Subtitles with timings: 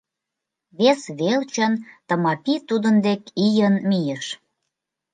[0.77, 1.73] Вес велчын
[2.07, 4.25] Тымапи тудын дек ийын мийыш.